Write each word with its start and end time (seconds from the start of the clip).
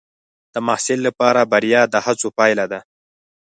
د 0.53 0.55
محصل 0.67 0.99
لپاره 1.07 1.41
بریا 1.51 1.81
د 1.93 1.95
هڅو 2.05 2.27
پایله 2.37 2.65
ده. 2.71 2.79